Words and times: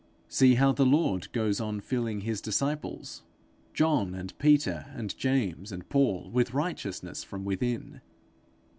See 0.29 0.55
how 0.55 0.71
the 0.71 0.83
Lord 0.83 1.31
goes 1.31 1.61
on 1.61 1.79
filling 1.79 2.21
his 2.21 2.41
disciples, 2.41 3.21
John 3.71 4.15
and 4.15 4.35
Peter 4.39 4.87
and 4.95 5.15
James 5.15 5.71
and 5.71 5.87
Paul, 5.89 6.31
with 6.31 6.55
righteousness 6.55 7.23
from 7.23 7.45
within! 7.45 8.01